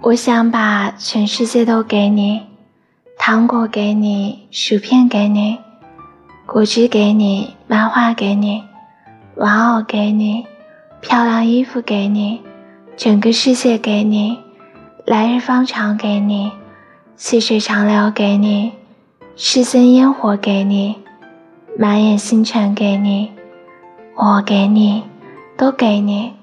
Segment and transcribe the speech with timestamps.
[0.00, 2.40] 我想把全世界都给你
[3.18, 5.58] 糖果给你薯片给你
[6.46, 8.62] 果汁给你漫画给你
[9.34, 10.46] 玩偶给你
[11.00, 12.40] 漂亮衣服给你
[12.96, 14.38] 整个世界给你
[15.04, 16.52] 来日方长给你
[17.16, 18.72] 细水长流给你
[19.34, 20.94] 世间烟火给你
[21.76, 23.28] 满眼星辰给你
[24.14, 25.02] 我给你
[25.56, 26.37] 都给你。